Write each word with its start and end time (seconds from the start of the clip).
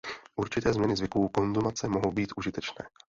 Určité 0.35 0.73
změny 0.73 0.95
zvyků 0.95 1.25
u 1.25 1.29
konzumace 1.29 1.87
mohou 1.87 2.11
být 2.11 2.33
užitečné. 2.37 2.85